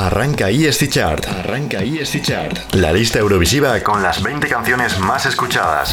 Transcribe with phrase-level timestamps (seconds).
[0.00, 1.26] Arranca ESC Chart.
[1.26, 2.72] Arranca ESC Chart.
[2.76, 5.92] La lista Eurovisiva con las 20 canciones más escuchadas.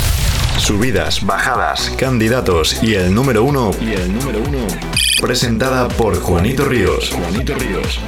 [0.59, 3.71] Subidas, bajadas, candidatos y el número uno.
[3.81, 4.59] Y el número uno.
[5.19, 7.09] Presentada por Juanito Ríos.
[7.09, 7.99] Juanito Ríos.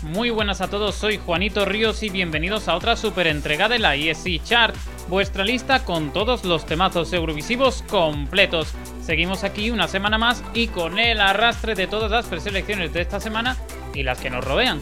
[0.00, 3.96] Muy buenas a todos, soy Juanito Ríos y bienvenidos a otra super entrega de la
[3.96, 4.74] ESC Chart,
[5.08, 8.74] vuestra lista con todos los temazos eurovisivos completos.
[9.02, 13.20] Seguimos aquí una semana más y con el arrastre de todas las preselecciones de esta
[13.20, 13.56] semana
[13.94, 14.80] y las que nos rodean.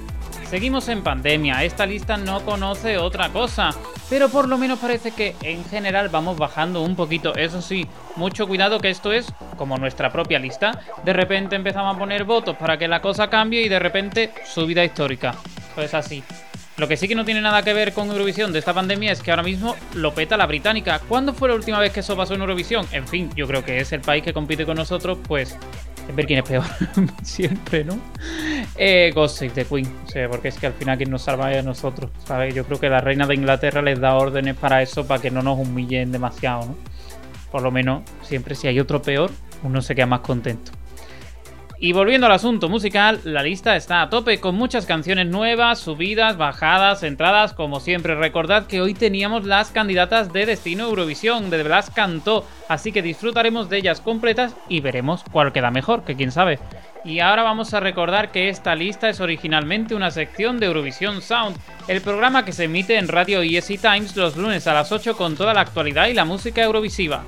[0.50, 3.70] Seguimos en pandemia, esta lista no conoce otra cosa,
[4.08, 7.34] pero por lo menos parece que en general vamos bajando un poquito.
[7.34, 10.80] Eso sí, mucho cuidado que esto es como nuestra propia lista.
[11.04, 14.84] De repente empezamos a poner votos para que la cosa cambie y de repente subida
[14.84, 15.34] histórica.
[15.74, 16.22] Pues así.
[16.76, 19.22] Lo que sí que no tiene nada que ver con Eurovisión de esta pandemia es
[19.22, 21.00] que ahora mismo lo peta la británica.
[21.08, 22.86] ¿Cuándo fue la última vez que eso pasó en Eurovisión?
[22.92, 25.56] En fin, yo creo que es el país que compite con nosotros, pues
[26.14, 26.64] ver quién es peor.
[27.22, 27.98] Siempre, ¿no?
[28.76, 29.90] Eh, Gossip de Queen.
[30.06, 32.10] O sea, porque es que al final quien nos salva es a nosotros.
[32.26, 32.54] ¿sabes?
[32.54, 35.42] Yo creo que la reina de Inglaterra les da órdenes para eso, para que no
[35.42, 36.76] nos humillen demasiado, ¿no?
[37.50, 39.30] Por lo menos, siempre si hay otro peor,
[39.62, 40.72] uno se queda más contento.
[41.78, 46.38] Y volviendo al asunto musical, la lista está a tope con muchas canciones nuevas, subidas,
[46.38, 48.14] bajadas, entradas, como siempre.
[48.14, 53.68] Recordad que hoy teníamos las candidatas de Destino Eurovisión, de Blas Cantó, así que disfrutaremos
[53.68, 56.58] de ellas completas y veremos cuál queda mejor, que quién sabe.
[57.04, 61.58] Y ahora vamos a recordar que esta lista es originalmente una sección de Eurovisión Sound,
[61.88, 65.36] el programa que se emite en Radio ESI Times los lunes a las 8 con
[65.36, 67.22] toda la actualidad y la música eurovisiva.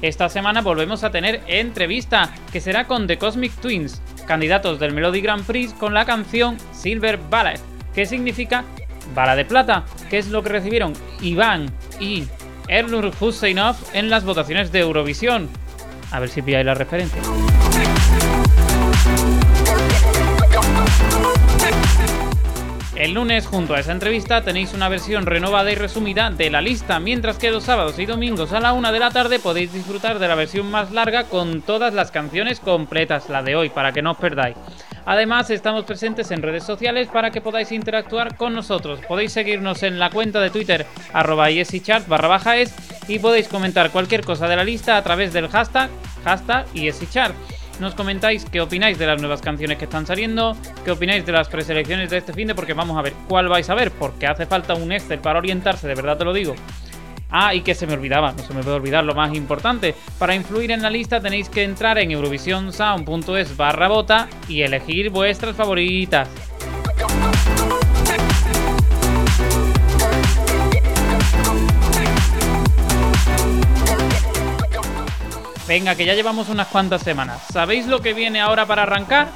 [0.00, 5.20] Esta semana volvemos a tener entrevista, que será con The Cosmic Twins, candidatos del Melody
[5.20, 7.60] Grand Prix con la canción Silver Ballet,
[7.92, 8.64] que significa
[9.12, 12.24] bala de plata, que es lo que recibieron Iván y
[12.68, 15.48] Ernur Husseinov en las votaciones de Eurovisión.
[16.12, 17.20] A ver si pilláis la referencia.
[22.98, 26.98] El lunes, junto a esa entrevista, tenéis una versión renovada y resumida de la lista,
[26.98, 30.26] mientras que los sábados y domingos a la una de la tarde podéis disfrutar de
[30.26, 34.10] la versión más larga con todas las canciones completas, la de hoy, para que no
[34.10, 34.56] os perdáis.
[35.06, 38.98] Además, estamos presentes en redes sociales para que podáis interactuar con nosotros.
[39.06, 44.64] Podéis seguirnos en la cuenta de Twitter, arroba y podéis comentar cualquier cosa de la
[44.64, 45.88] lista a través del hashtag,
[46.24, 46.66] hashtag
[47.80, 51.48] nos comentáis qué opináis de las nuevas canciones que están saliendo, qué opináis de las
[51.48, 54.46] preselecciones de este fin de porque vamos a ver cuál vais a ver, porque hace
[54.46, 56.54] falta un Excel para orientarse, de verdad te lo digo.
[57.30, 59.94] Ah, y que se me olvidaba, no se me puede olvidar lo más importante.
[60.18, 65.54] Para influir en la lista tenéis que entrar en eurovisionsound.es barra bota y elegir vuestras
[65.54, 66.28] favoritas.
[75.68, 77.42] Venga, que ya llevamos unas cuantas semanas.
[77.52, 79.28] ¿Sabéis lo que viene ahora para arrancar?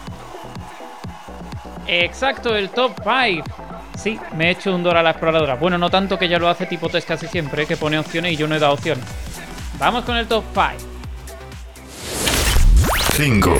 [1.87, 3.44] Exacto, el top 5.
[4.03, 5.56] Sí, me he hecho un Dora a la exploradora.
[5.56, 8.37] Bueno, no tanto que ya lo hace tipo test casi siempre, que pone opciones y
[8.37, 9.04] yo no he dado opciones.
[9.78, 10.71] Vamos con el top 5.
[13.15, 13.59] 5.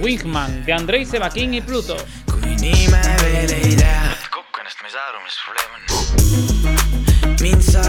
[0.00, 1.96] Wingman, de Andrei Sebaquín y Pluto.
[7.74, 7.82] 4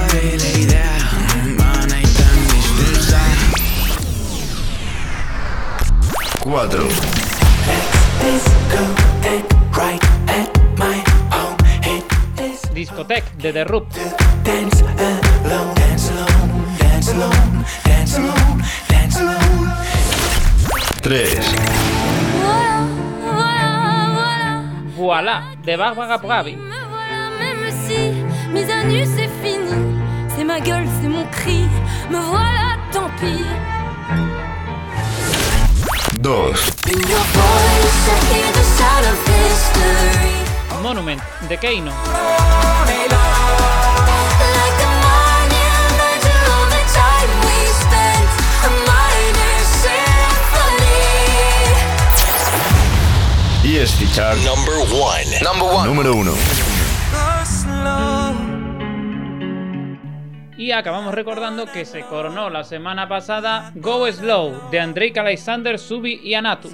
[12.73, 13.85] Discotech de The Roop.
[21.02, 21.17] 3
[24.96, 26.56] Voilà, de Barbara Pravi.
[26.56, 26.85] Même
[30.55, 31.63] ma gueule, c'est mon cri,
[32.09, 33.43] me voilà, tant pis.
[36.21, 40.81] 2 In your voice, I hear the sound of history.
[40.81, 41.91] Monument de Keino.
[53.66, 55.25] ESC Chart Number one.
[55.43, 55.87] Number one.
[55.87, 56.74] número 1.
[60.57, 66.22] Y acabamos recordando que se coronó la semana pasada Go Slow de Andrei Alexander, Subi
[66.23, 66.69] y Anatu.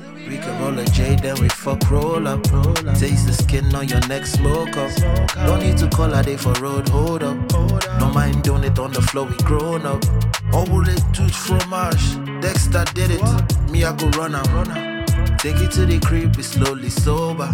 [15.42, 17.50] Take it to the slowly sober.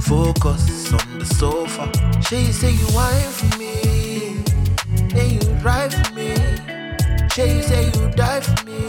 [0.00, 1.88] Focus on the sofa.
[2.28, 2.86] She say you
[3.58, 3.92] me.
[7.34, 8.86] Say you say you die for me.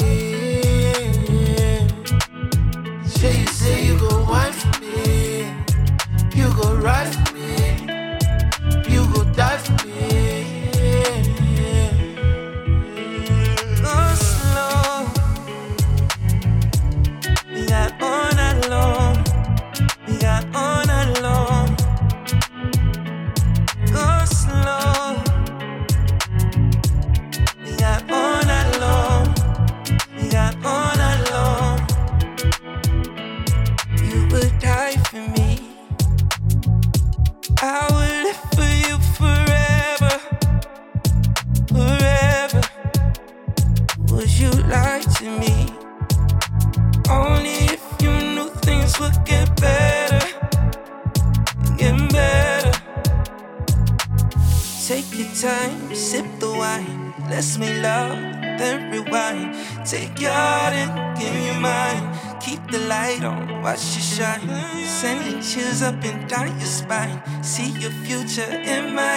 [3.07, 5.47] Say you say you go wife for me.
[6.35, 7.32] You go ride for me.
[68.37, 69.12] Your future in my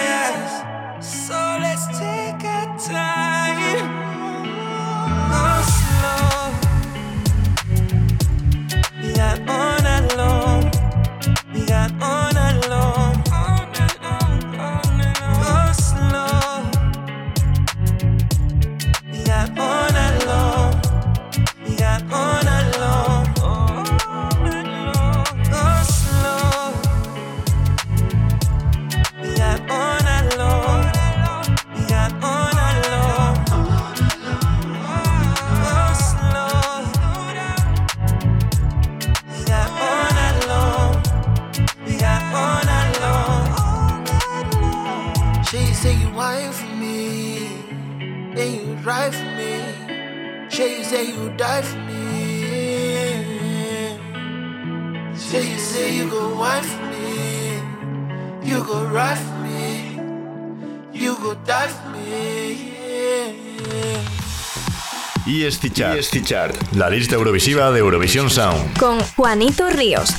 [65.77, 65.95] Chart.
[65.95, 66.55] EST Chart.
[66.73, 68.79] La lista Eurovisiva de Eurovisión Sound.
[68.79, 70.09] Con Juanito Ríos.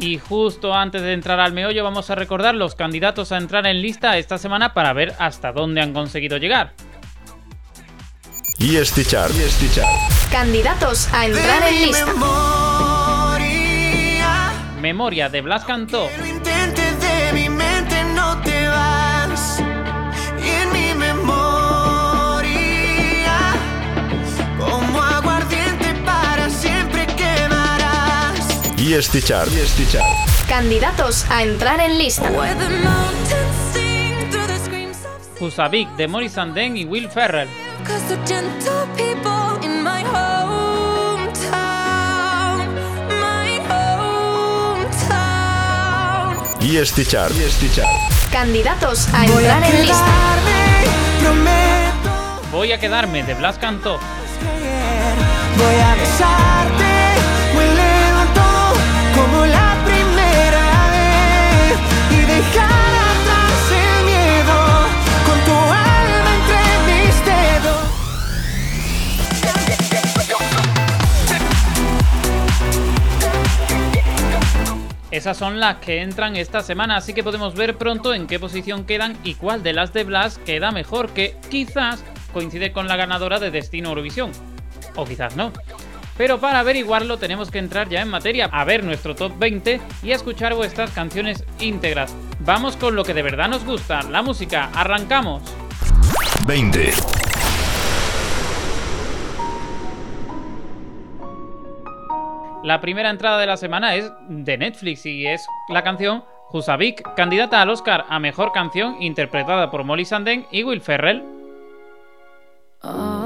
[0.00, 3.80] Y justo antes de entrar al meollo vamos a recordar los candidatos a entrar en
[3.80, 6.72] lista esta semana para ver hasta dónde han conseguido llegar.
[8.58, 9.32] EST Chart.
[9.32, 9.88] EST Chart.
[10.32, 12.12] Candidatos a entrar en lista.
[14.80, 16.08] Memoria de Blas Cantó.
[28.86, 29.48] EST Chart.
[29.52, 30.06] EST Chart.
[30.48, 32.30] Candidatos a entrar en lista.
[35.40, 37.48] Husavik de Morris Anden y Will Ferrell.
[46.60, 47.32] EST Chart.
[48.30, 50.04] Candidatos a entrar en lista.
[51.20, 53.98] prometo Voy a quedarme de Blas Cantó.
[55.56, 56.55] Voy a besarte,
[75.16, 78.84] Esas son las que entran esta semana, así que podemos ver pronto en qué posición
[78.84, 82.04] quedan y cuál de las de Blas queda mejor, que quizás
[82.34, 84.30] coincide con la ganadora de Destino Eurovisión.
[84.94, 85.52] O quizás no.
[86.16, 90.12] Pero para averiguarlo tenemos que entrar ya en materia, a ver nuestro top 20 y
[90.12, 92.14] a escuchar vuestras canciones íntegras.
[92.40, 94.70] Vamos con lo que de verdad nos gusta, la música.
[94.74, 95.42] ¡Arrancamos!
[96.46, 96.90] 20.
[102.64, 107.60] La primera entrada de la semana es de Netflix y es la canción Husavik, candidata
[107.60, 111.22] al Oscar a Mejor Canción interpretada por Molly Sanden y Will Ferrell.
[112.82, 113.25] All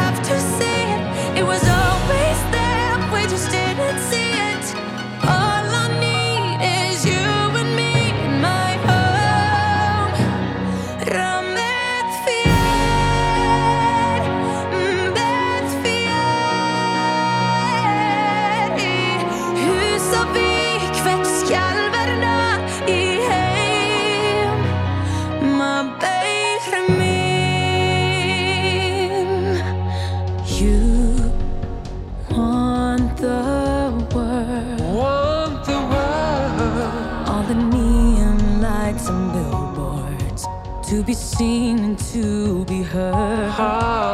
[40.91, 44.10] to be seen and to be heard.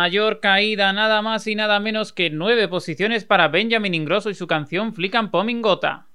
[0.00, 4.46] Mayor caída, nada más y nada menos que nueve posiciones para Benjamin Ingrosso y su
[4.46, 6.09] canción Flick Pomingota.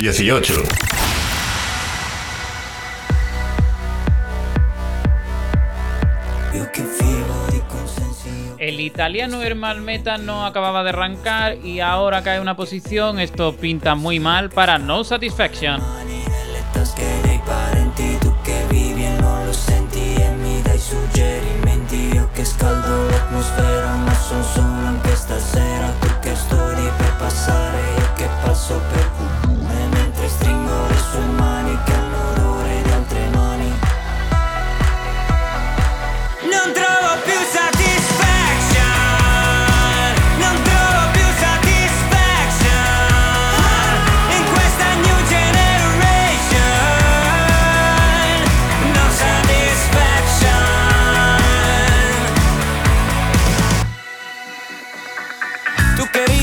[0.00, 0.54] 18.
[8.56, 13.20] El italiano Herman Meta no acababa de arrancar y ahora cae una posición.
[13.20, 15.82] Esto pinta muy mal para No Satisfaction.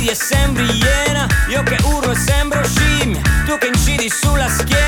[0.09, 4.86] E sembri iena Io che urlo e sembro scimmia Tu che incidi sulla schiena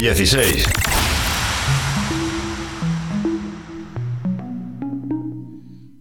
[0.00, 0.64] 16.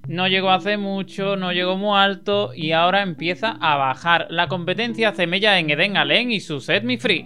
[0.08, 4.28] No llegó hace mucho, no llegó muy alto y ahora empieza a bajar.
[4.30, 7.26] La competencia hace mella en Eden Allen y su Set Me Free.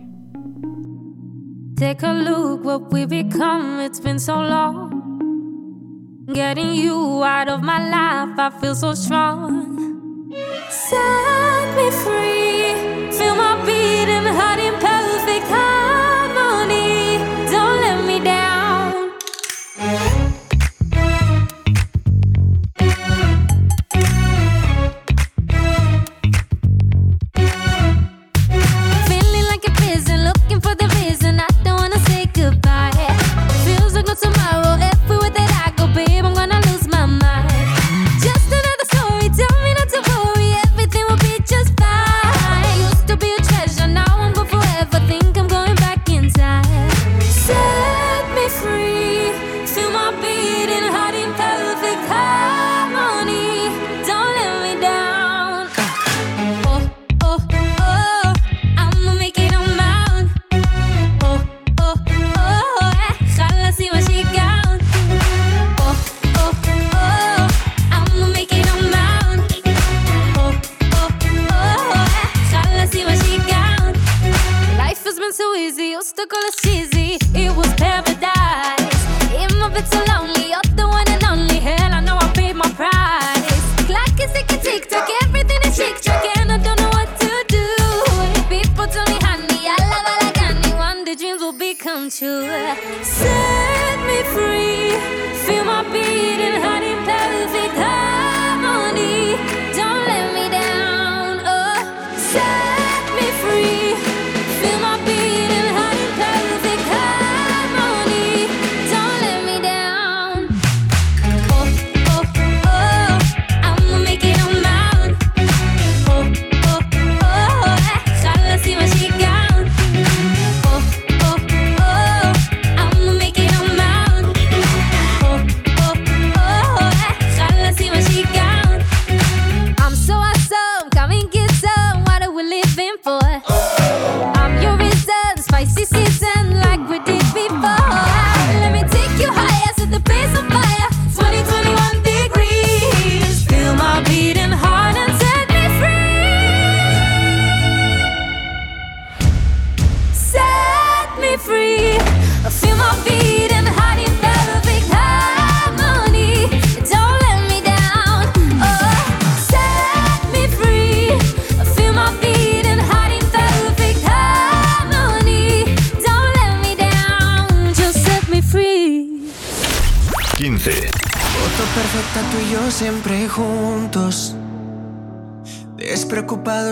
[1.77, 6.25] Take a look what we become, it's been so long.
[6.33, 10.31] Getting you out of my life, I feel so strong.
[10.69, 12.22] Set me free.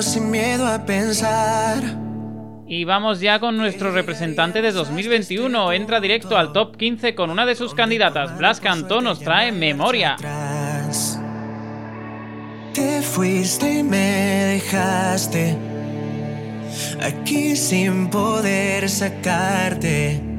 [0.01, 1.83] sin miedo a pensar.
[2.67, 5.71] Y vamos ya con nuestro representante de 2021.
[5.71, 8.37] Este Entra directo al top 15 con una de sus candidatas.
[8.37, 10.15] Blas Cantó nos trae Memoria.
[12.73, 15.57] Te fuiste y me dejaste
[17.01, 20.30] aquí sin poder sacarte.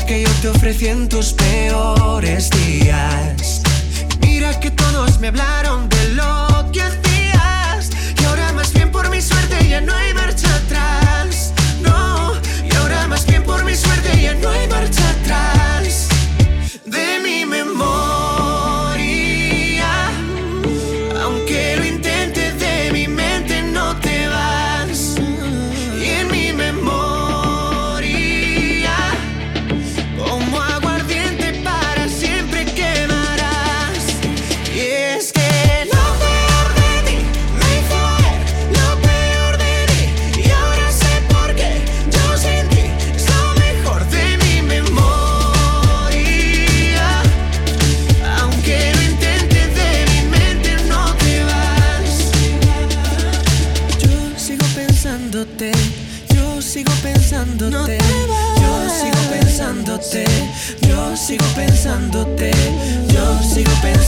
[0.00, 3.60] que yo te ofrecí en tus peores días.
[4.20, 6.80] Mira que todos me hablaron de lo que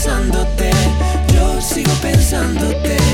[0.05, 0.69] pensándote,
[1.33, 3.04] yo sigo pensándote.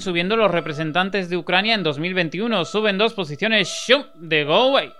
[0.00, 2.64] subiendo los representantes de Ucrania en 2021.
[2.64, 4.04] Suben dos posiciones ¡shum!
[4.14, 4.92] de go away.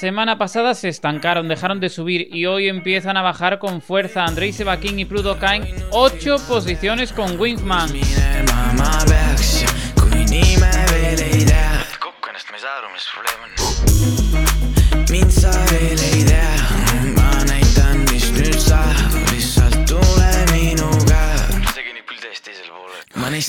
[0.00, 4.24] Semana pasada se estancaron, dejaron de subir y hoy empiezan a bajar con fuerza.
[4.24, 7.90] Andrei Sebakin y Pluto caen 8 posiciones con Wingman.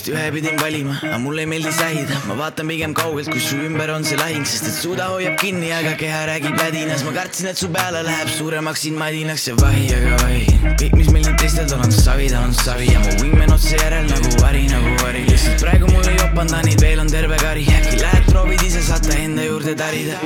[0.02, 3.58] Neist ühe pidin valima aga mulle ei meeldi sähida ma vaatan pigem kaugelt kui su
[3.68, 7.52] ümber on see lahing sest et suda hoiab kinni aga keha räägib vädinas ma kartsin
[7.52, 10.42] et su peale läheb suuremaks siin madinaks see vahi aga vahi.
[10.82, 12.88] Kõik mis meil nüüd teistel tal on savi ta on savi.
[12.90, 15.22] Ja mu wingman otse järel nagu vari nagu vari.
[15.30, 17.68] Lihtsalt praegu mul ei opanda neid veel on terve kari.
[17.78, 20.18] Äkki lähed proovid ise saate enda juurde tärida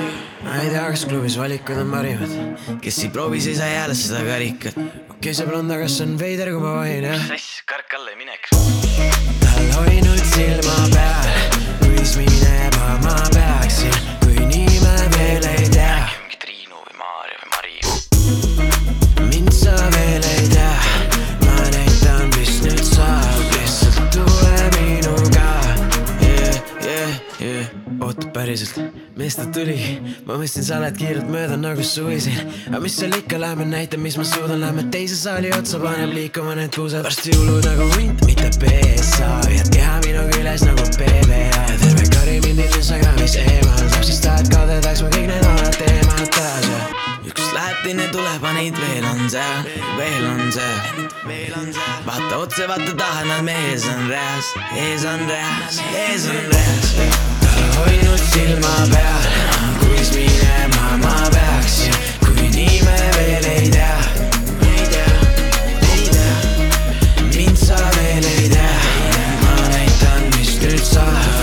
[0.45, 2.39] ma ei tea kas klubis valikud on parimad.
[2.85, 4.79] Kes ei proovi see ei saa jälle seda karikat.
[4.79, 7.29] Okei okay, see blond aga see on veider kui ma vahin jah?
[7.33, 8.84] Sass kark alla ei mineks
[9.75, 11.14] høj nu til mig, bær
[28.45, 28.77] päriselt.
[29.17, 29.77] Mis ta tuli.
[30.25, 32.37] Ma mõtlesin sa lähed kiirelt mööda nagu suvisin.
[32.69, 34.61] Aga mis seal ikka lähme näita mis ma suudan.
[34.61, 37.05] Lähme teise saali otsa paneb liikuma need puusad.
[37.07, 42.61] Varsti hullud nagu hunt mitte PSA hoiad keha minu küljes nagu ja terve kari mind
[42.67, 46.69] Instagramis eemaldab siis tahad kadedaks ma kõik need vanad teemad taas.
[46.69, 49.71] Ja üks läheb teine tuleb aga neid veel on seal.
[49.97, 51.05] Veel on seal.
[52.05, 57.34] Vaata otse vaata taha nad mees on reas ees on reas ees on reas
[57.77, 59.23] hoidnud silma peal
[59.81, 63.97] kuis minema ma peaksin kui nii me veel ei tea
[64.73, 65.13] ei tea
[65.93, 66.35] ei tea.
[67.35, 68.75] Mind sa veel ei tea.
[69.43, 71.34] Ma näitan mis nüüd saab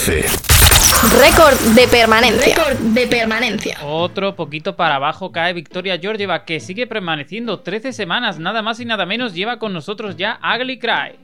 [0.00, 0.24] 12.
[1.20, 2.54] Récord de permanencia.
[2.56, 3.76] Récord de permanencia.
[3.84, 8.86] Otro poquito para abajo cae Victoria Georgieva, que sigue permaneciendo 13 semanas, nada más y
[8.86, 11.18] nada menos, lleva con nosotros ya Ugly Cry.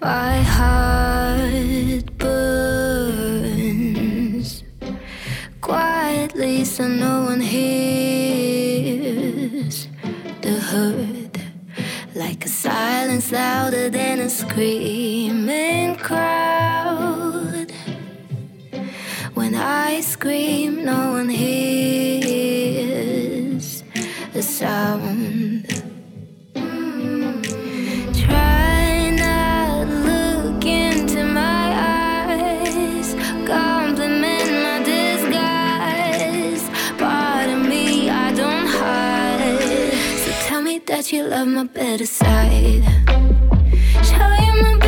[0.00, 3.34] My heart burns
[5.60, 8.68] quietly so no one hears
[10.42, 11.23] the hurt.
[12.16, 17.72] Like a silence louder than a screaming crowd.
[19.34, 22.22] When I scream, no one hears
[24.32, 25.73] the sound.
[41.04, 42.82] That you love my better side.
[44.08, 44.83] Show you my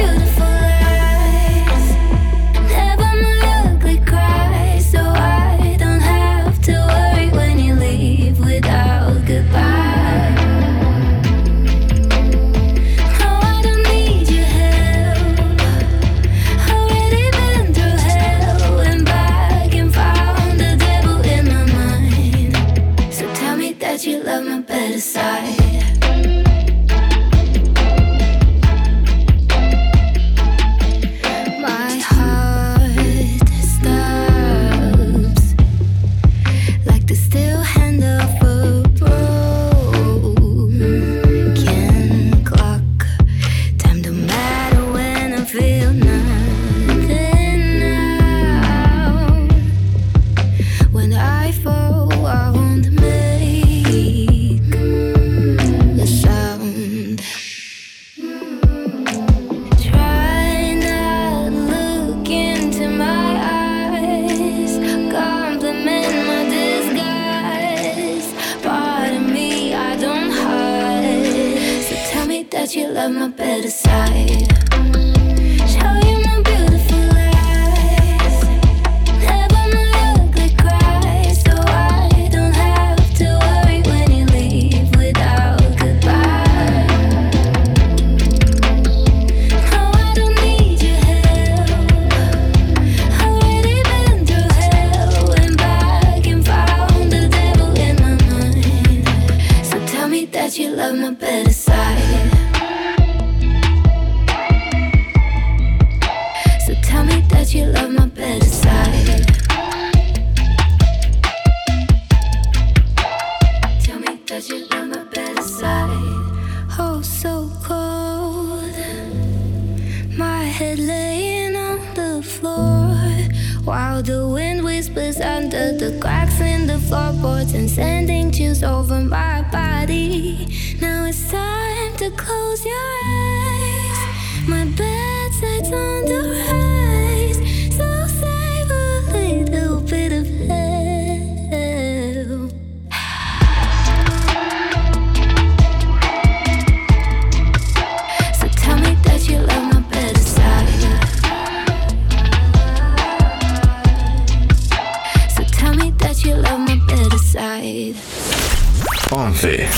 [159.46, 159.68] 11.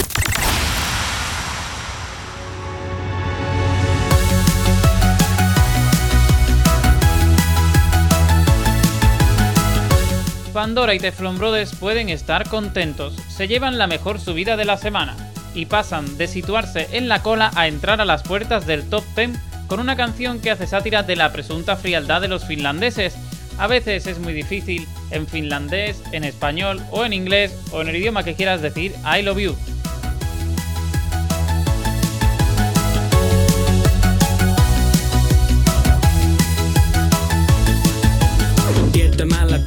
[10.52, 15.16] Pandora y Teflon Brothers pueden estar contentos, se llevan la mejor subida de la semana
[15.54, 19.38] y pasan de situarse en la cola a entrar a las puertas del top 10
[19.66, 23.16] con una canción que hace sátira de la presunta frialdad de los finlandeses.
[23.59, 27.96] A veces es muy difícil en finlandés, en español o en inglés o en el
[27.96, 29.56] idioma que quieras decir I love you.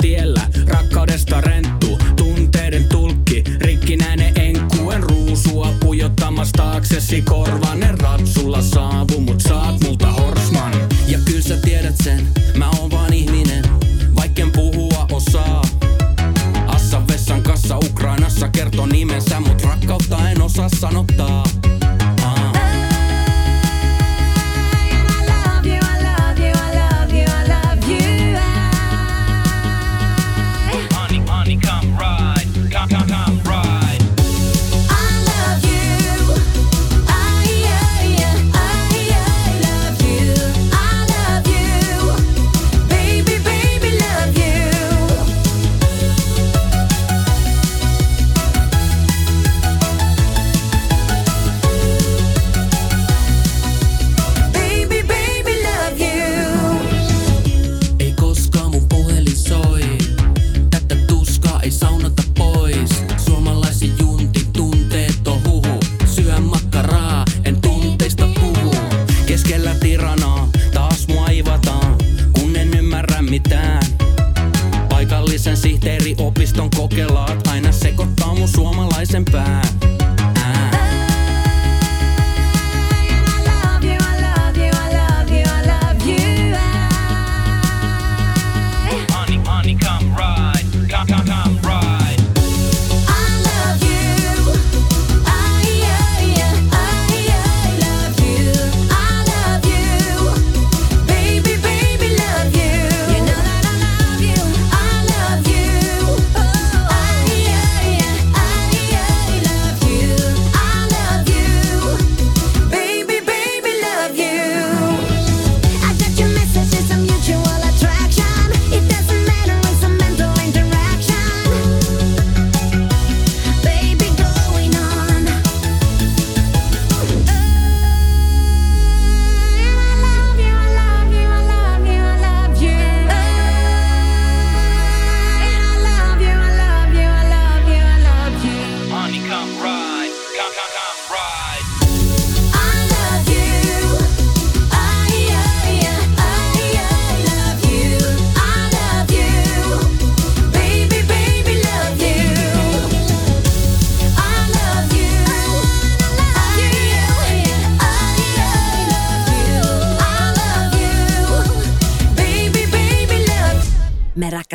[0.02, 0.42] Tiellä
[2.90, 3.44] tulkki,
[5.80, 10.74] Pujottamassa taaksesi korvanen ratsulla saavu Mut saat multa horsman
[11.08, 12.28] Ja kyl sä tiedät sen,
[20.66, 21.44] osaa sanottaa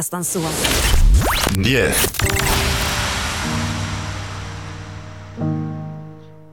[0.06, 0.48] Sua.
[1.58, 2.12] 10.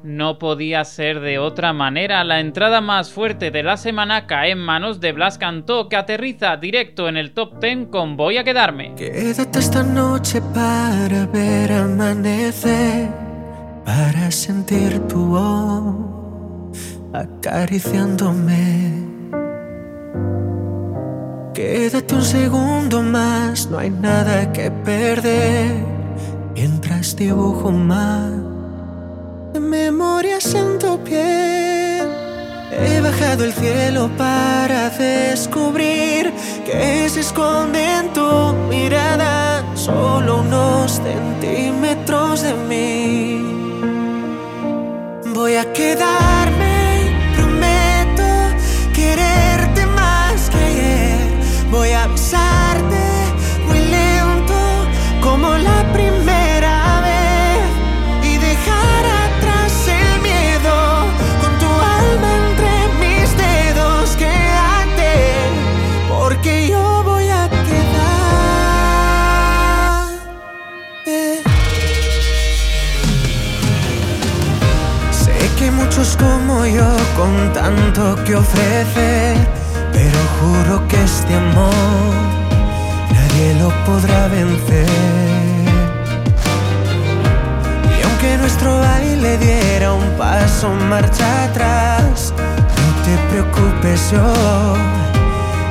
[0.01, 2.23] No podía ser de otra manera.
[2.23, 6.57] La entrada más fuerte de la semana cae en manos de Blas Cantó, que aterriza
[6.57, 8.95] directo en el top 10 con Voy a quedarme.
[8.95, 13.07] Quédate esta noche para ver amanecer,
[13.85, 15.95] para sentir tu voz
[17.13, 19.12] acariciándome.
[21.53, 25.71] Quédate un segundo más, no hay nada que perder.
[26.55, 28.31] Mientras dibujo más
[29.53, 32.07] de memorias en tu piel.
[32.71, 36.33] He bajado el cielo para descubrir
[36.65, 43.41] que se esconde en tu mirada solo unos centímetros de mí.
[45.35, 46.72] Voy a quedarme,
[77.15, 79.35] con tanto que ofrecer,
[79.91, 82.13] pero juro que este amor
[83.11, 84.87] nadie lo podrá vencer.
[87.97, 92.33] Y aunque nuestro baile diera un paso marcha atrás,
[92.79, 94.33] no te preocupes yo.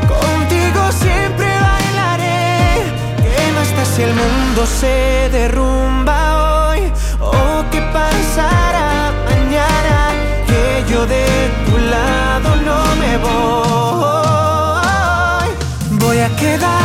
[0.08, 2.82] Contigo siempre bailaré.
[3.16, 6.31] ¿Qué más da si el mundo se derrumba
[11.06, 13.32] de tu lado no me voy.
[15.98, 16.81] Voy a quedarme,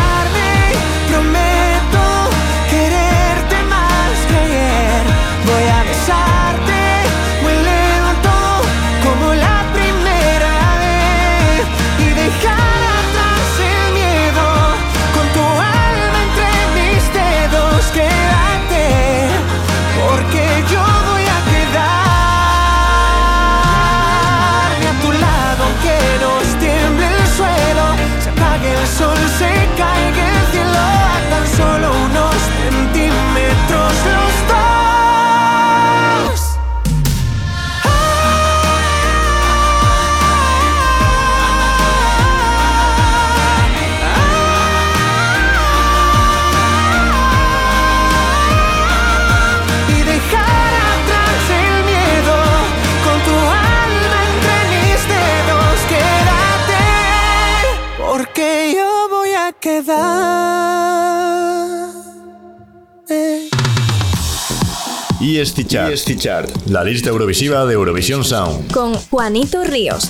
[65.40, 65.94] EST Chart.
[65.94, 66.50] EST Chart.
[66.66, 68.72] La lista Eurovisiva de Eurovisión Sound.
[68.72, 70.10] Con Juanito Ríos.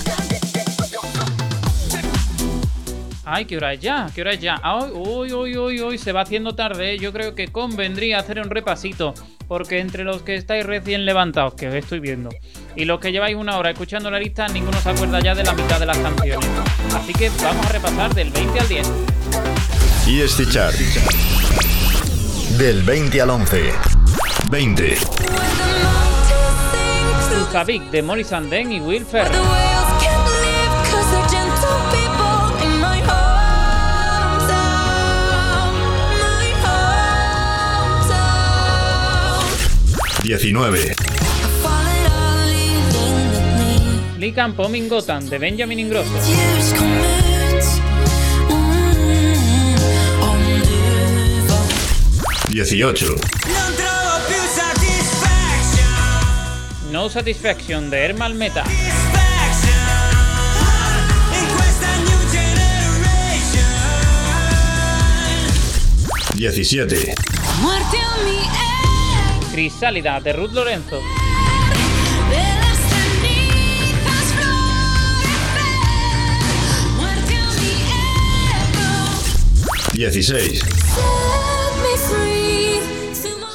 [3.26, 4.06] Ay, ¿qué hora es ya?
[4.14, 4.58] ¿Qué hora es ya?
[4.62, 6.94] Ay, Hoy, hoy, hoy, hoy se va haciendo tarde.
[6.94, 6.98] ¿eh?
[6.98, 9.12] Yo creo que convendría hacer un repasito.
[9.46, 12.30] Porque entre los que estáis recién levantados, que os estoy viendo,
[12.74, 15.52] y los que lleváis una hora escuchando la lista, ninguno se acuerda ya de la
[15.52, 16.48] mitad de las canciones.
[16.94, 18.88] Así que vamos a repasar del 20 al 10.
[20.06, 20.76] EST Chart.
[22.58, 23.97] Del 20 al 11.
[24.46, 24.96] 20.
[27.28, 29.32] Susavik de Molly Sanden y Will Ferrell.
[30.90, 34.48] Cause they're gentle people in my hometown.
[36.18, 38.38] My hometown.
[40.24, 40.94] 19.
[41.62, 43.72] Falling out, leaving with me.
[44.18, 46.18] Likan Pomin Gotham de Benjamin Ingrosso.
[52.50, 52.72] Years
[56.98, 58.64] No Satisfaction de Hermal Meta.
[61.32, 63.70] in questa new generation
[66.34, 67.14] 17.
[67.62, 68.40] muerte a mi
[69.52, 71.00] Crisálida de Ruth Lorenzo.
[72.30, 72.58] de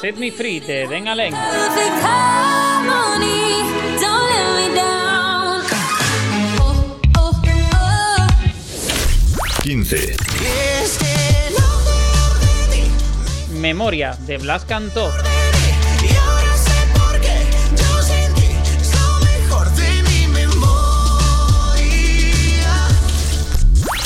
[0.04, 1.32] Set Me Free de Den Allen.
[1.32, 3.62] Perfect harmony.
[3.98, 5.64] Don't let me down.
[9.62, 9.96] 15.
[9.96, 10.46] Y
[10.82, 11.96] es que no me
[12.28, 15.10] olvidé, Memoria de Blas Cantó.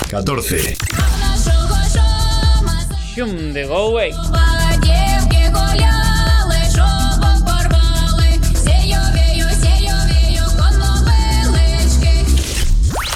[0.08, 0.76] 14.
[3.16, 4.12] Shum de Go Away.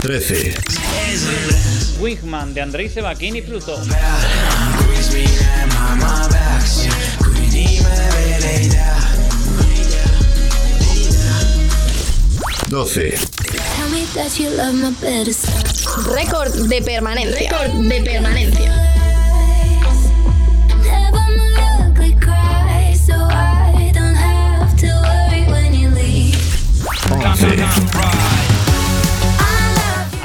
[0.03, 0.55] 13.
[2.01, 3.81] Wingman de Andrei Sebaquín y Pluto.
[12.69, 13.15] Doce.
[13.77, 16.07] Tell me that you love my better self.
[16.09, 17.49] Récord de permanencia.
[17.49, 18.92] Récord de permanencia.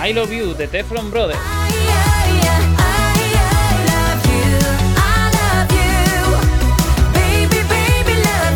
[0.08, 1.38] I Love You de Teflon Brothers.
[1.38, 4.55] I, I, I, I love you.
[4.95, 5.99] I love you.
[7.12, 8.55] Baby, baby, love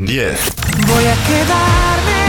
[0.00, 0.06] you.
[0.06, 0.40] 10.
[0.86, 2.22] Voy a quedarme,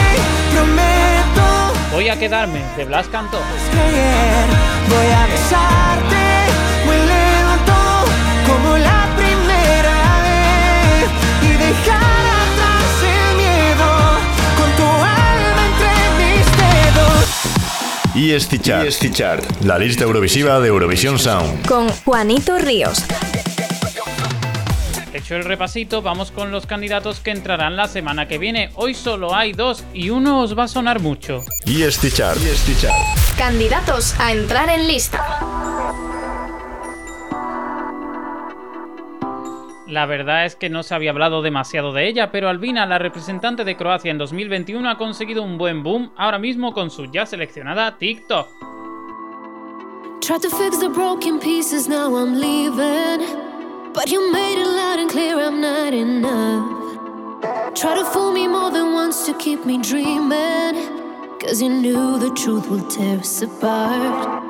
[0.51, 1.47] prometo
[1.93, 3.39] Voy a quedarme de Blas Cantó.
[3.71, 4.47] creer.
[4.89, 6.12] Voy a besarte
[18.15, 18.87] EST Chart.
[18.87, 19.43] EST Chart.
[19.63, 21.65] La lista Eurovisiva de Eurovisión Sound.
[21.65, 23.03] Con Juanito Ríos.
[25.13, 28.69] Hecho el repasito, vamos con los candidatos que entrarán la semana que viene.
[28.75, 31.43] Hoy solo hay dos y uno os va a sonar mucho.
[31.65, 32.39] Y este chart.
[32.43, 32.93] Y este chart.
[33.35, 35.62] Candidatos a entrar en lista.
[39.93, 43.63] La verdad es que no se había hablado demasiado de ella, pero Albina, la representante
[43.63, 47.95] de Croacia en 2021, ha conseguido un buen boom ahora mismo con su ya seleccionada
[47.99, 48.47] TikTok.
[50.19, 53.21] Tried to fix the broken pieces, now I'm leaving.
[53.93, 57.75] But you made it loud and clear I'm not enough.
[57.75, 60.73] Try to fool me more than once to keep me dreaming.
[61.39, 64.41] Cause you knew the truth will tear us apart.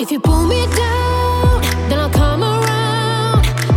[0.00, 2.51] If you pull me down, then I'll come around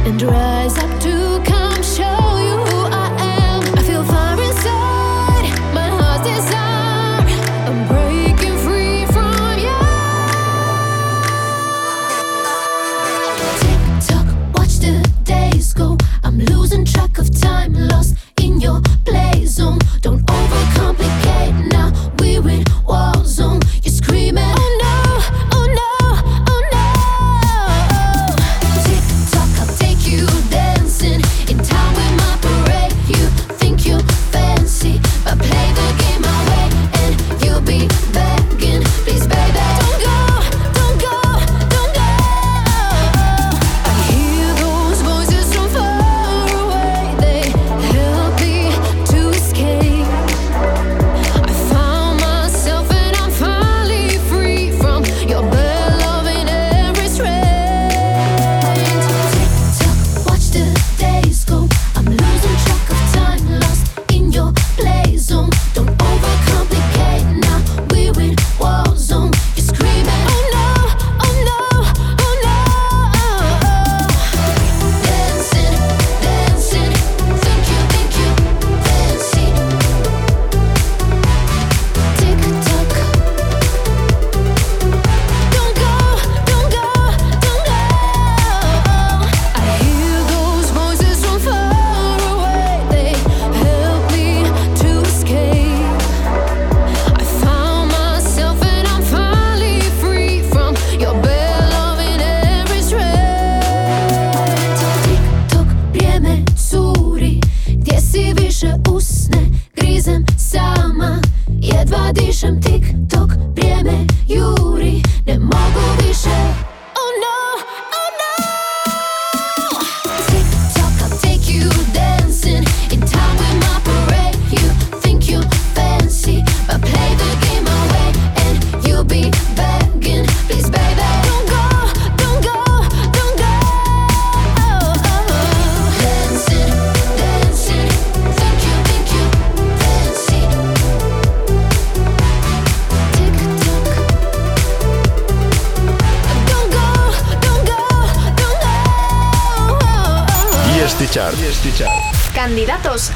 [0.06, 3.78] and rise up to come show you who I am.
[3.78, 7.26] I feel fire inside, my heart's desire.
[7.68, 9.78] I'm breaking free from you.
[13.62, 15.98] Tick tock, watch the days go.
[16.24, 19.80] I'm losing track of time, lost in your play zone.
[20.02, 20.25] Don't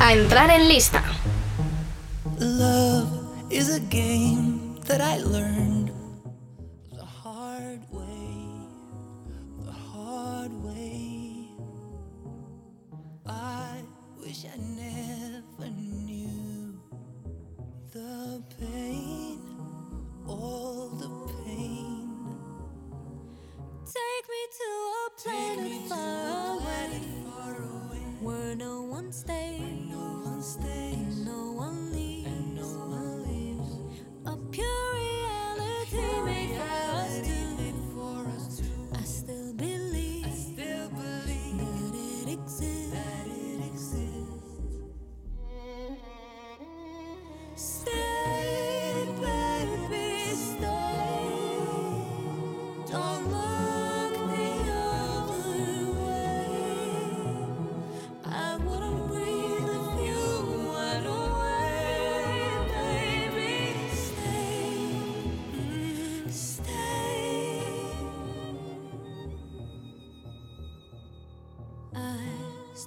[0.09, 0.38] Candidatos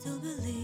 [0.02, 0.61] still believe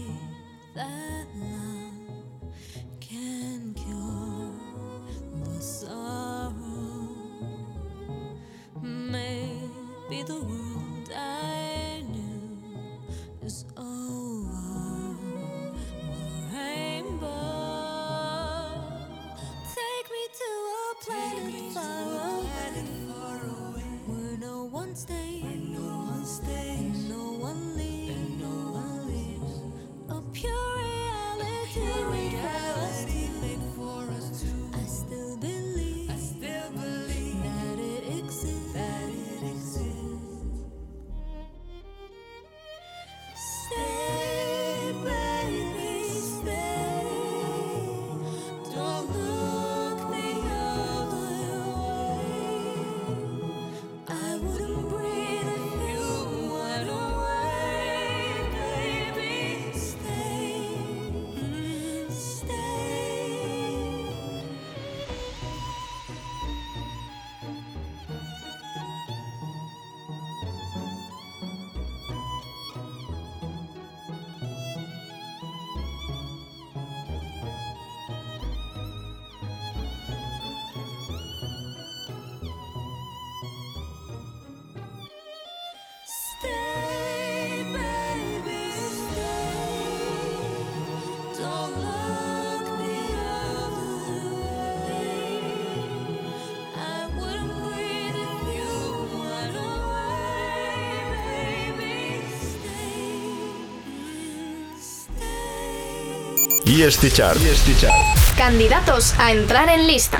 [106.69, 107.37] Stay, EST Chart.
[107.41, 107.93] EST Chart.
[108.37, 110.19] Candidatos a entrar en lista.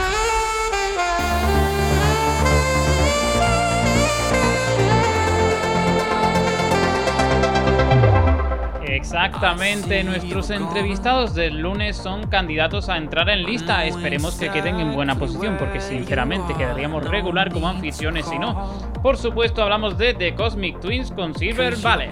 [9.21, 13.83] Exactamente, nuestros entrevistados del lunes son candidatos a entrar en lista.
[13.83, 18.79] Esperemos que queden en buena posición, porque sinceramente quedaríamos regular como anfitriones si no.
[19.03, 22.07] Por supuesto, hablamos de The Cosmic Twins con Silver Valley.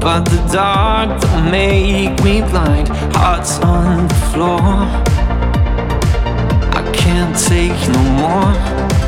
[0.00, 2.88] But the dark don't make me blind.
[3.14, 4.60] Hearts on the floor.
[6.74, 9.03] I can't take no more.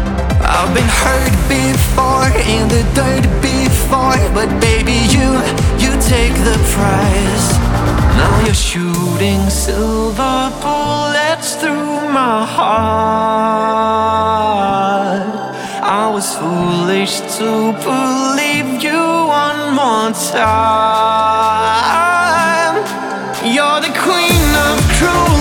[0.49, 4.17] I've been hurt before, in the dirt before.
[4.33, 5.29] But baby, you,
[5.83, 7.49] you take the prize.
[8.17, 13.87] Now you're shooting silver bullets through my heart.
[15.83, 19.03] I was foolish to believe you
[19.43, 21.27] one more time.
[23.55, 25.36] You're the queen of cruelty,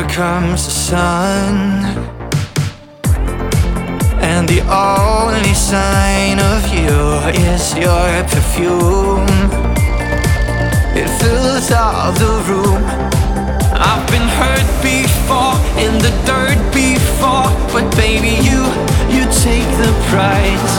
[0.00, 1.84] Here comes the sun.
[4.22, 6.96] And the only sign of you
[7.52, 9.28] is your perfume.
[10.96, 12.82] It fills all the room.
[13.76, 17.50] I've been hurt before, in the dirt before.
[17.70, 18.60] But baby, you,
[19.14, 20.74] you take the prize.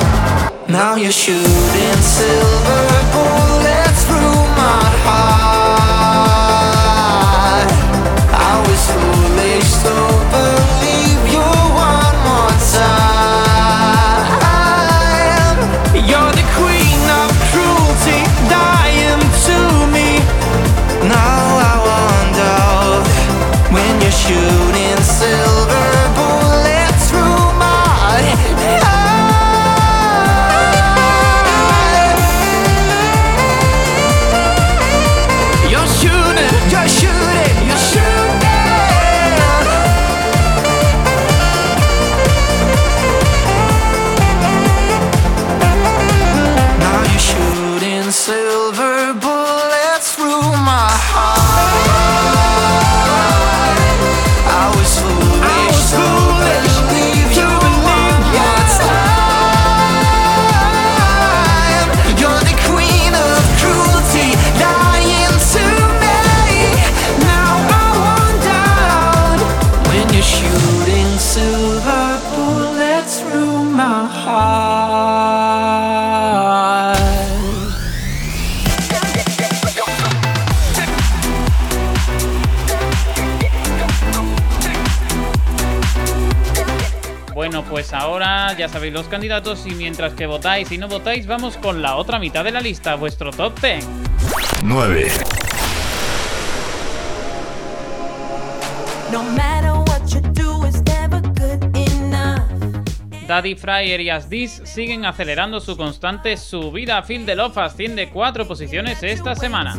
[0.68, 5.61] Now you're shooting silver bullets through my heart.
[87.52, 91.58] Bueno, pues ahora ya sabéis los candidatos y mientras que votáis y no votáis, vamos
[91.58, 93.86] con la otra mitad de la lista, vuestro top 10.
[94.64, 95.12] 9.
[99.12, 102.48] No matter what you do, it's never good enough.
[103.28, 107.04] Daddy Fryer y Asdis siguen acelerando su constante subida.
[107.04, 109.76] Phil de Love asciende cuatro posiciones esta semana.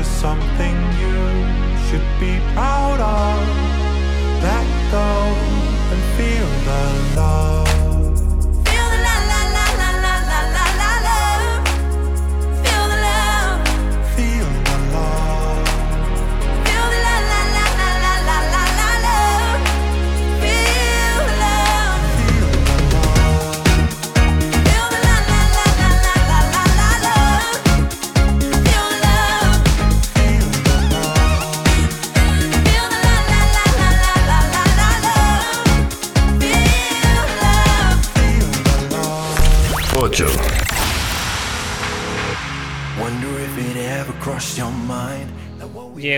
[0.00, 1.20] is something you
[1.86, 3.38] should be proud of.
[4.42, 5.10] Let go
[5.92, 7.09] and feel the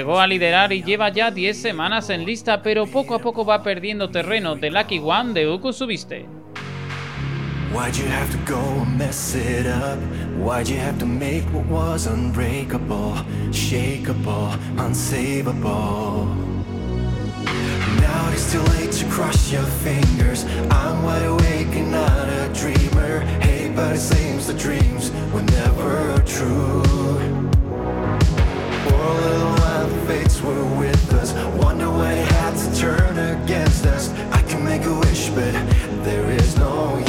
[0.02, 3.62] llegó a liderar y lleva ya 10 semanas en lista, pero poco a poco va
[3.62, 6.26] perdiendo terreno de Lucky One de Uku Subiste.
[7.72, 10.00] Why'd you have to go and mess it up?
[10.36, 13.14] Why'd you have to make what was unbreakable,
[13.52, 16.26] shakeable, unsavable?
[18.00, 20.46] Now it's too late to cross your fingers.
[20.68, 23.20] I'm wide awake and not a dreamer.
[23.40, 26.82] Hey, but it seems the dreams were never true.
[29.82, 31.32] The fates were with us.
[31.60, 34.12] Wonder why it had to turn against us.
[34.30, 35.52] I can make a wish but
[36.04, 37.08] there is no use.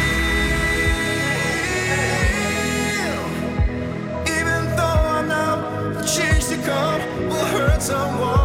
[4.38, 8.41] Even though I'm not The change to come Will hurt someone.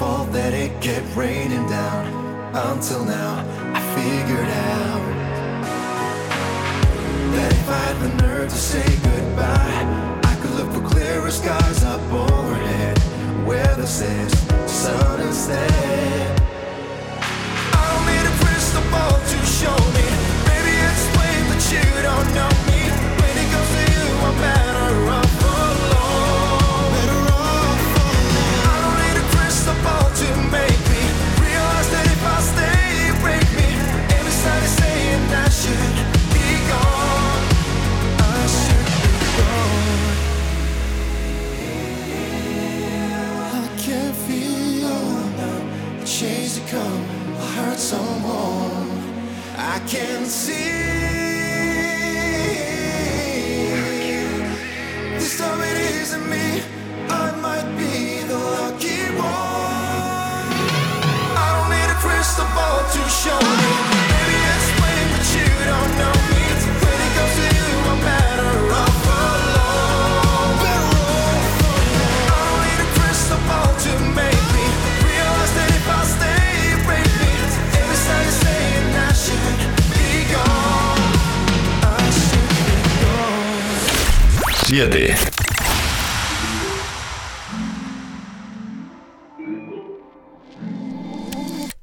[0.00, 2.02] fault that it kept raining down
[2.70, 3.44] until now.
[3.76, 5.02] I figured out
[7.34, 9.80] that if I had the nerve to say goodbye
[10.24, 12.96] I could look for clearer skies up overhead
[13.46, 14.32] where the says
[14.66, 16.40] sun instead.
[17.76, 20.06] I don't need a crystal ball to show me.
[20.48, 22.59] Maybe it's plain that you don't know.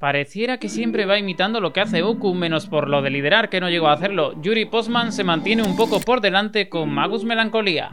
[0.08, 3.60] Pareciera que siempre va imitando lo que hace Goku, menos por lo de liderar que
[3.60, 4.42] no llegó a hacerlo.
[4.42, 7.92] Yuri Postman se mantiene un poco por delante con Magus Melancolía.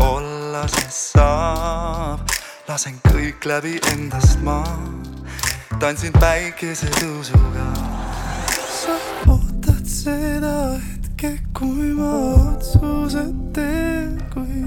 [0.00, 2.20] Olla see saab,
[2.68, 4.62] lasen kõik läbi endast ma
[5.80, 7.66] tantsin päikesetõusuga.
[8.70, 12.12] sa ootad seda hetke, kui ma
[12.52, 13.24] otsuse
[13.56, 14.64] teen, kui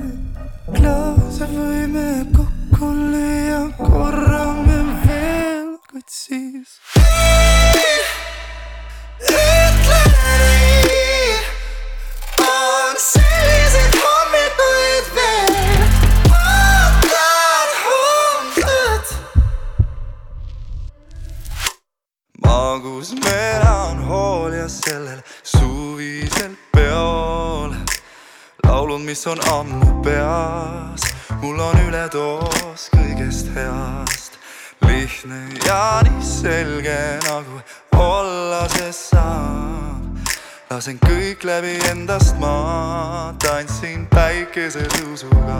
[0.75, 6.79] klaase võime kokku lüüa korra me veel, kuid siis.
[22.87, 27.73] Magus melanhoolia sellel suvisel peol.
[28.63, 31.01] laulud, mis on ammu peas,
[31.41, 34.39] mul on üledoos kõigest heast.
[34.87, 37.61] lihtne ja nii selge nagu
[37.91, 40.31] olla see saab.
[40.69, 45.59] lasen kõik läbi endast ma tantsin päikesetõusuga.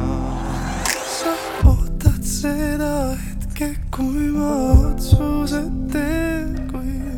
[1.20, 4.54] sa ootad seda hetke, kui ma
[4.88, 7.17] otsuse teen, kui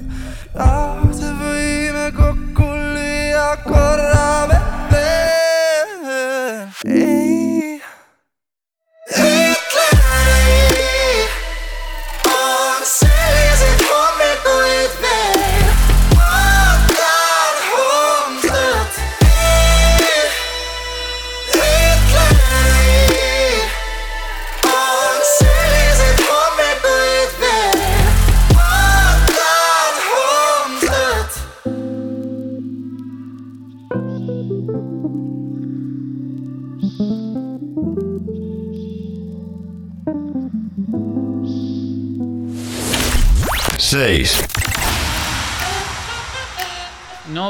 [0.55, 3.49] lahti võime kokku lüüa
[6.85, 7.38] ei.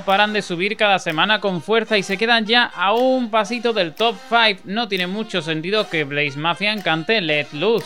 [0.10, 3.94] Paran de subir cada semana con fuerza y se quedan ya a un pasito del
[3.94, 4.62] top 5.
[4.64, 7.86] No tiene mucho sentido que Blaze Mafia cante Let Loose.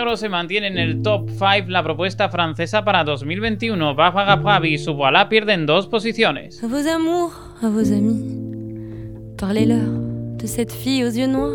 [0.00, 3.94] Milagro se mantiene en el top 5 la propuesta francesa para 2021.
[3.94, 6.62] Barbara Pravi y su Voilà pierden dos posiciones.
[6.62, 7.32] À vos amours,
[7.62, 8.24] à vos amis,
[9.36, 9.88] parlez-leur
[10.38, 11.52] de cette fille aux yeux noirs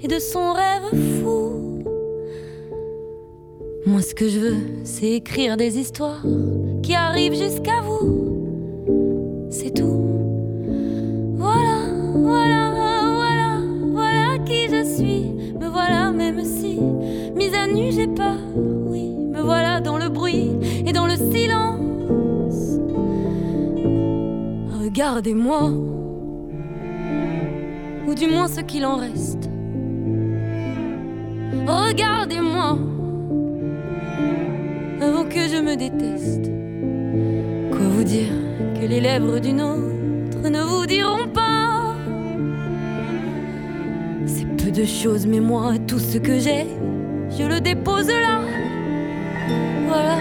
[0.00, 0.90] et de son rêve
[1.20, 1.82] fou.
[3.84, 6.22] Moi, ce que je veux, c'est écrire des histoires
[6.84, 9.48] qui arrivent jusqu'à vous.
[9.50, 9.98] C'est tout.
[11.34, 11.80] Voilà,
[12.14, 12.70] voilà,
[13.16, 15.32] voilà, voilà qui je suis.
[15.58, 16.78] Me voilà, même si,
[17.34, 18.38] mise à nu, j'ai peur.
[18.86, 20.50] Oui, me voilà dans le bruit
[20.86, 22.78] et dans le silence.
[24.82, 25.70] Regardez-moi,
[28.06, 29.48] ou du moins ce qu'il en reste.
[31.66, 32.78] Regardez-moi,
[35.00, 36.50] avant que je me déteste.
[37.70, 38.32] Quoi vous dire
[38.80, 41.94] que les lèvres d'une autre ne vous diront pas?
[44.26, 46.66] C'est peu de choses, mais moi, tout ce que j'ai,
[47.38, 48.40] je le dépose là.
[49.86, 50.16] Voilà.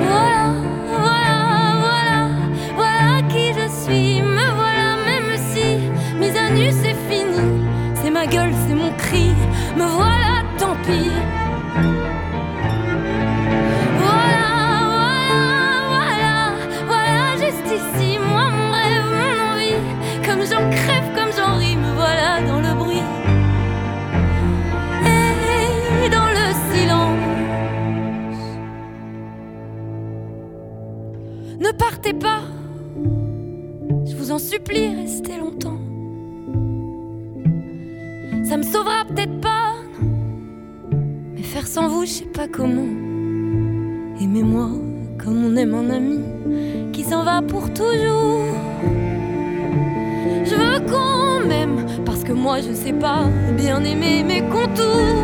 [0.00, 0.44] Voilà,
[0.86, 1.36] voilà,
[1.84, 2.28] voilà,
[2.74, 4.20] voilà qui je suis.
[4.22, 5.66] Me voilà, même si
[6.18, 7.40] mise à nu c'est fini.
[7.94, 9.32] C'est ma gueule, c'est mon cri.
[9.76, 11.10] Me voilà, tant pis.
[34.34, 35.78] En supplie, restez longtemps.
[38.48, 39.74] Ça me sauvera peut-être pas.
[41.34, 42.92] Mais faire sans vous, je sais pas comment.
[44.20, 44.70] Aimez-moi
[45.18, 46.18] comme on aime un ami
[46.92, 48.42] qui s'en va pour toujours.
[50.44, 55.22] Je veux qu'on m'aime parce que moi je sais pas bien aimer mes contours.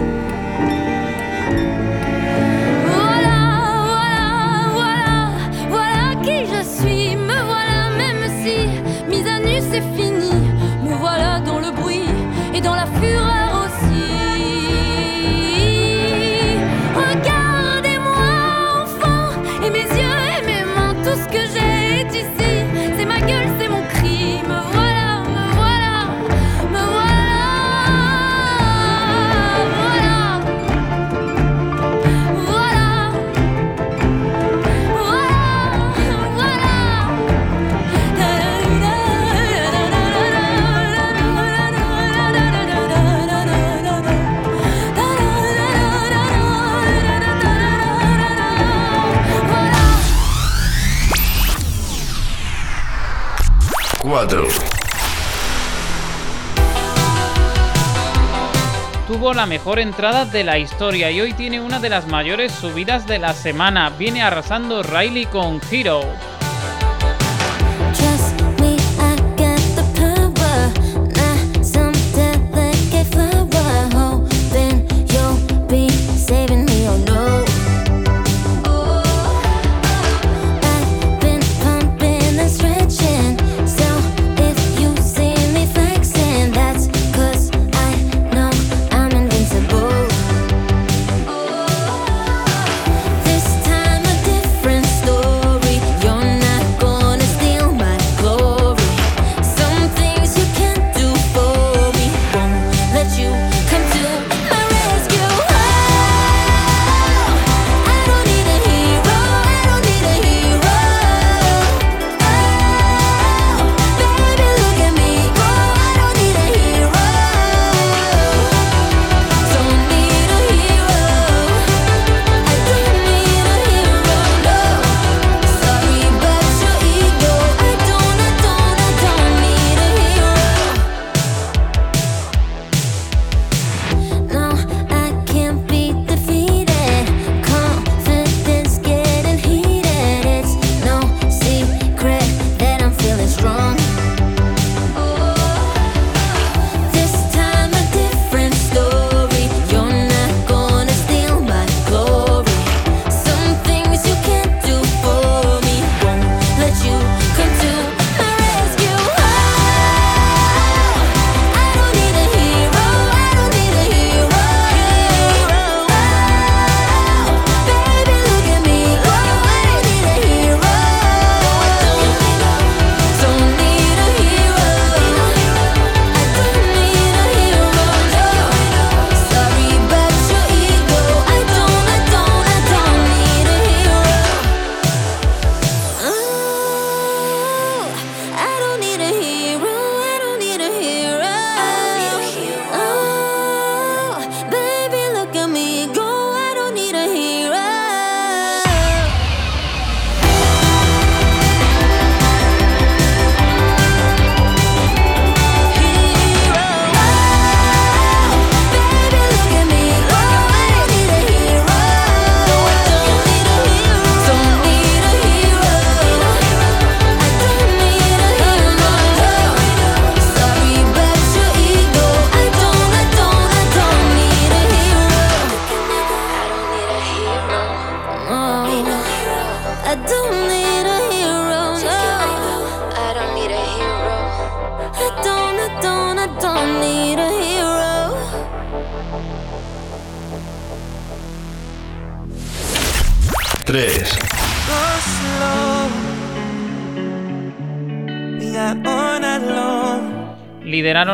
[59.50, 63.34] Mejor entrada de la historia y hoy tiene una de las mayores subidas de la
[63.34, 63.90] semana.
[63.90, 66.02] Viene arrasando Riley con Hero.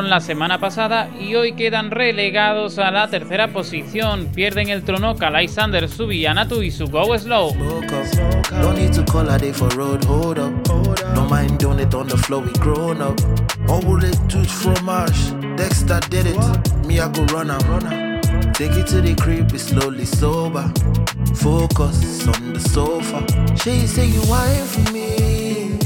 [0.07, 4.27] La semana pasada y hoy quedan relegados a la tercera posición.
[4.33, 7.51] Pierden el trono Kalai Sanders, su Villanatu y su Go Slow.
[18.53, 20.73] Take it to the crib, be slowly sober.
[21.35, 23.23] Focus on the sofa.
[23.57, 25.77] She say you wine for me.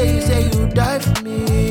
[0.00, 1.69] She say you die for me.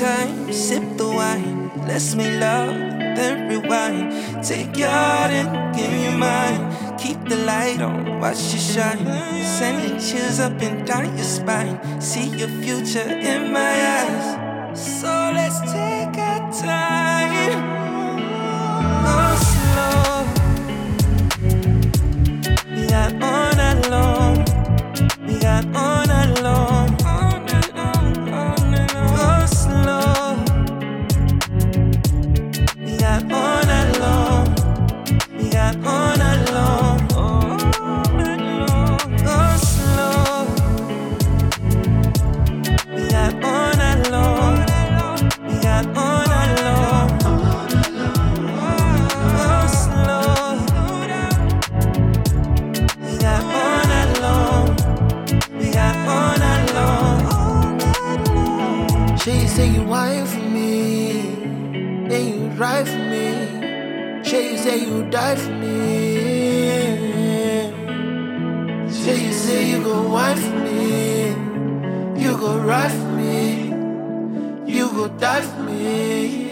[0.00, 1.70] Time, sip the wine.
[1.86, 2.72] Let's make love,
[3.16, 4.42] then rewind.
[4.42, 6.96] Take your heart and give me mine.
[6.96, 9.04] Keep the light on, watch it shine.
[9.44, 11.76] Sending chills up and down your spine.
[12.00, 14.26] See your future in my eyes.
[14.72, 17.60] So let's take our time.
[19.04, 20.24] Oh, Go slow.
[22.74, 23.12] We got
[23.60, 24.36] night long.
[25.26, 26.40] We got all night
[65.10, 65.70] die for me.
[68.88, 71.34] She say you go wine for me,
[72.16, 73.72] you go ride for me,
[74.66, 76.50] you go die for me.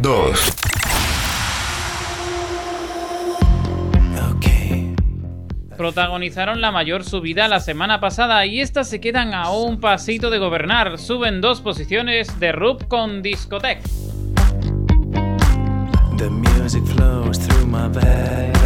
[0.00, 0.32] 2.
[5.76, 10.38] Protagonizaron la mayor subida la semana pasada y estas se quedan a un pasito de
[10.38, 10.98] gobernar.
[10.98, 14.01] Suben dos posiciones de Rub con Discotech.
[16.22, 18.56] The music flows through my veins.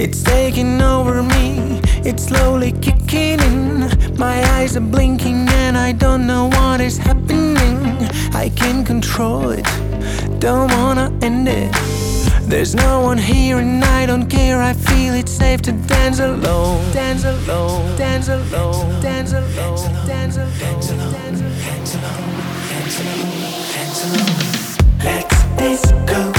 [0.00, 3.88] It's taking over me, it's slowly kicking in.
[4.18, 7.78] My eyes are blinking and I don't know what is happening.
[8.34, 9.64] I can't control it,
[10.40, 11.72] don't wanna end it.
[12.42, 14.60] There's no one here and I don't care.
[14.60, 16.82] I feel it's safe to dance alone.
[16.92, 21.45] Dance alone, dance alone, dance alone, dance alone, dance alone,
[25.66, 26.35] days go.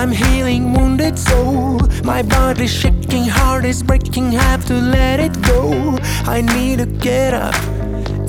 [0.00, 1.78] I'm healing wounded soul.
[2.04, 5.98] My body's shaking, heart is breaking, have to let it go.
[6.24, 7.54] I need to get up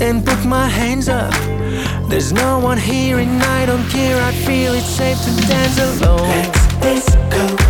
[0.02, 1.34] and put my hands up.
[2.10, 4.22] There's no one here and I don't care.
[4.22, 6.27] I feel it's safe to dance alone.
[6.27, 7.60] Let's disco right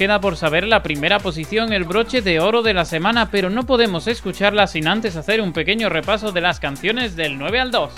[0.00, 3.66] queda por saber la primera posición, el broche de oro de la semana, pero no
[3.66, 7.92] podemos escucharla sin antes hacer un pequeño repaso de las canciones del 9 al 2.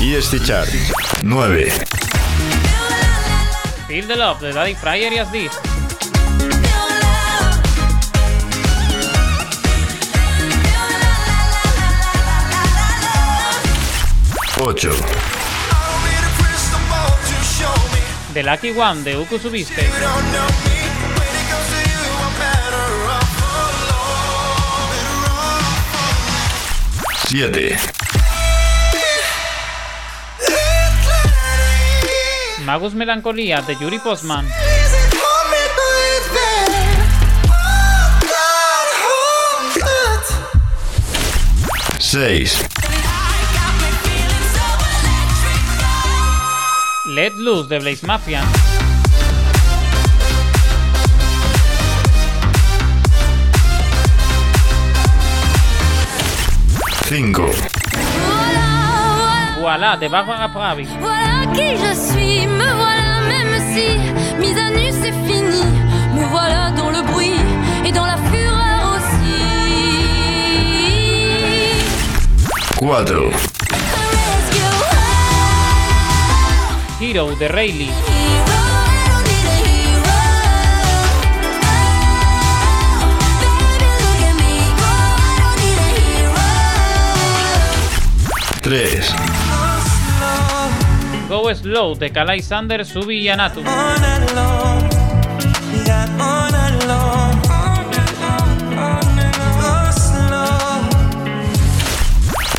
[0.00, 0.70] ESC Chart
[1.22, 1.70] 9.
[3.86, 5.50] Feel the Love de Daddy Fryer y Asdi.
[14.58, 14.90] 8.
[18.32, 19.90] The Lucky One de Uku Subiste.
[27.32, 27.78] 7.
[32.66, 34.46] Magus Melancolía de Yuri Postman.
[41.98, 42.66] 6.
[47.06, 48.42] Let Loose de Blaze Mafia.
[57.12, 57.36] 5.
[59.60, 60.86] Voilà de Barbara Pravi.
[60.98, 63.86] Voilà qui je suis, me voilà même si
[64.40, 65.62] mise à nu c'est fini.
[66.14, 67.38] Me voilà dans le bruit
[67.84, 69.36] et dans la fureur aussi.
[72.80, 73.30] 4.
[77.02, 78.61] Hero de Rayleigh.
[88.62, 89.12] Tres.
[91.28, 93.60] Go Slow de Kalai Sander, Subi y Anatu.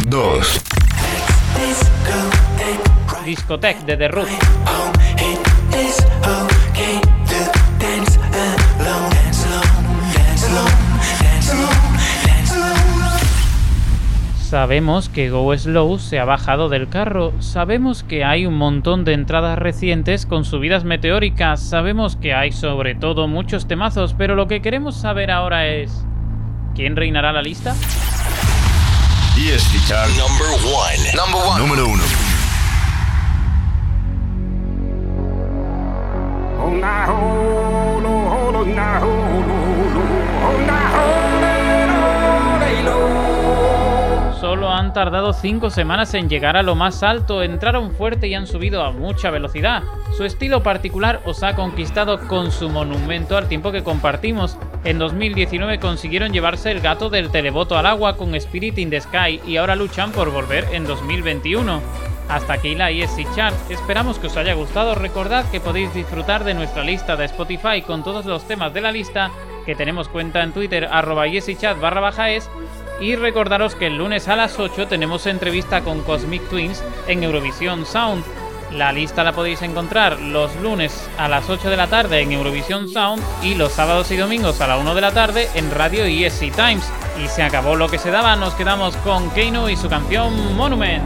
[0.05, 0.61] Dos.
[3.25, 4.62] Discotech de The Root.
[14.53, 19.13] Sabemos que Go Slow se ha bajado del carro, sabemos que hay un montón de
[19.13, 24.61] entradas recientes con subidas meteóricas, sabemos que hay sobre todo muchos temazos, pero lo que
[24.61, 26.05] queremos saber ahora es...
[26.75, 27.73] ¿Quién reinará la lista?
[30.19, 30.99] Number one.
[31.15, 31.59] Number one.
[31.59, 32.03] número 1.
[37.07, 38.03] Solo
[44.73, 48.83] han tardado 5 semanas en llegar a lo más alto, entraron fuerte y han subido
[48.83, 49.83] a mucha velocidad.
[50.17, 54.57] Su estilo particular os ha conquistado con su monumento al tiempo que compartimos.
[54.83, 59.41] En 2019 consiguieron llevarse el gato del televoto al agua con Spirit in the Sky
[59.45, 61.81] y ahora luchan por volver en 2021.
[62.29, 66.53] Hasta aquí la ESC Chart, esperamos que os haya gustado, recordad que podéis disfrutar de
[66.53, 69.29] nuestra lista de Spotify con todos los temas de la lista,
[69.65, 72.49] que tenemos cuenta en Twitter arroba ESCChat barra baja es,
[72.99, 77.85] y recordaros que el lunes a las 8 tenemos entrevista con Cosmic Twins en Eurovisión
[77.85, 78.23] Sound.
[78.71, 82.89] La lista la podéis encontrar los lunes a las 8 de la tarde en Eurovisión
[82.89, 86.51] Sound y los sábados y domingos a la 1 de la tarde en Radio ESC
[86.55, 86.89] Times.
[87.23, 91.03] Y se acabó lo que se daba, nos quedamos con Keino y su canción Monument.